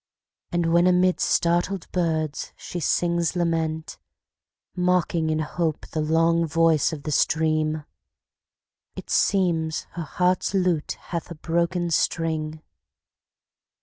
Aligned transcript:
And 0.51 0.73
when 0.73 0.87
amid 0.87 1.19
startled 1.19 1.85
birds 1.91 2.53
she 2.57 2.79
sings 2.79 3.35
lament, 3.35 3.99
Mocking 4.75 5.29
in 5.29 5.37
hope 5.37 5.85
the 5.89 6.01
long 6.01 6.47
voice 6.47 6.91
of 6.91 7.03
the 7.03 7.11
stream, 7.11 7.83
It 8.95 9.11
seems 9.11 9.83
her 9.91 10.01
heart's 10.01 10.55
lute 10.55 10.93
hath 10.93 11.29
a 11.29 11.35
broken 11.35 11.91
string. 11.91 12.63